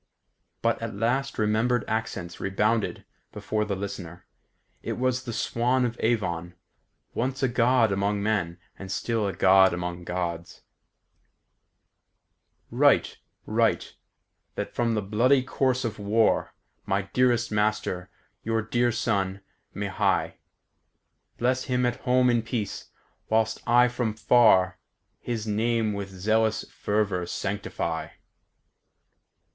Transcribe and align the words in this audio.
But 0.63 0.81
at 0.81 0.95
last 0.95 1.37
remembered 1.37 1.85
accents 1.87 2.39
rebounded 2.39 3.05
before 3.31 3.65
the 3.65 3.75
listener. 3.75 4.25
It 4.81 4.93
was 4.97 5.25
the 5.25 5.31
Swan 5.31 5.85
of 5.85 5.95
Avon, 5.99 6.55
once 7.13 7.43
a 7.43 7.47
God 7.47 7.91
among 7.91 8.23
men, 8.23 8.57
and 8.79 8.91
still 8.91 9.27
a 9.27 9.33
God 9.33 9.75
among 9.75 10.03
Gods: 10.03 10.63
"Write, 12.71 13.19
write, 13.45 13.93
that 14.55 14.73
from 14.73 14.95
the 14.95 15.03
bloody 15.03 15.43
course 15.43 15.85
of 15.85 15.99
war, 15.99 16.55
My 16.83 17.03
dearest 17.03 17.51
master, 17.51 18.09
your 18.43 18.63
dear 18.63 18.91
son, 18.91 19.41
may 19.71 19.85
hie; 19.89 20.37
Bless 21.37 21.65
him 21.65 21.85
at 21.85 21.97
home 22.01 22.27
in 22.27 22.41
peace, 22.41 22.89
whilst 23.29 23.61
I 23.67 23.87
from 23.87 24.15
far, 24.15 24.79
His 25.19 25.45
name 25.45 25.93
with 25.93 26.09
zealous 26.09 26.65
fervour 26.71 27.27
sanctify." 27.27 28.07